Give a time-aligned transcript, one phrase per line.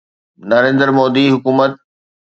[0.51, 1.71] نريندر مودي حڪومت